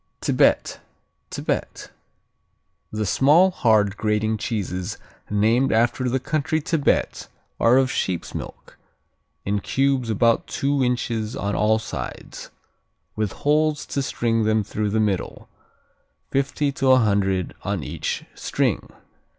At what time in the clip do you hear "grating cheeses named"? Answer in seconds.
3.97-5.71